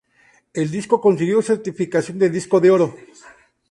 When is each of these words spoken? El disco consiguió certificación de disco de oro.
El 0.53 0.71
disco 0.71 0.99
consiguió 0.99 1.43
certificación 1.43 2.17
de 2.17 2.31
disco 2.31 2.59
de 2.59 2.71
oro. 2.71 2.95